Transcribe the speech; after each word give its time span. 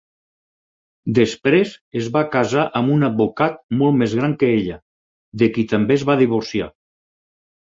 Després 1.17 1.73
es 2.01 2.07
va 2.15 2.23
casar 2.35 2.63
amb 2.79 2.93
un 2.95 3.09
advocat 3.09 3.61
molt 3.83 4.01
més 4.01 4.17
gran 4.21 4.35
que 4.45 4.51
ella, 4.55 4.79
de 5.43 5.51
qui 5.59 5.67
també 5.75 5.97
es 5.99 6.07
va 6.13 6.19
divorciar. 6.25 6.73